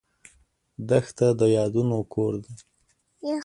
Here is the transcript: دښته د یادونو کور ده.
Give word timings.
دښته 0.89 1.27
د 1.39 1.41
یادونو 1.57 1.97
کور 2.13 2.33
ده. 2.43 2.51